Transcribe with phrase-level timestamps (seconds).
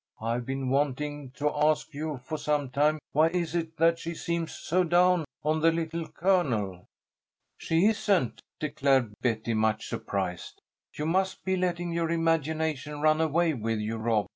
[0.19, 4.51] I've been wanting to ask you for some time, why is it that she seems
[4.51, 6.87] so down on the Little Colonel?"
[7.59, 10.59] "She isn't!" declared Betty, much surprised.
[10.95, 14.25] "You must be letting your imagination run away with you, Rob.